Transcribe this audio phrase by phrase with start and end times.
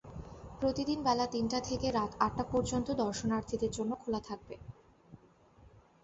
[0.59, 4.55] প্রতিদিন বেলা তিনটা থেকে রাত আটটা পর্যন্ত দর্শনার্থীদের জন্য খোলা থাকবে।